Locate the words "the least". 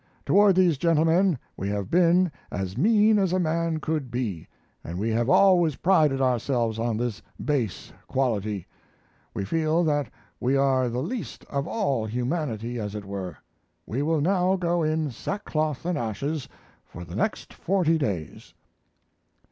10.89-11.45